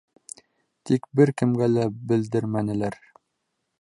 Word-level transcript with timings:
Тик 0.89 1.05
бер 1.19 1.33
кемгә 1.41 1.67
лә 1.73 1.85
белдермәнеләр. 2.13 2.99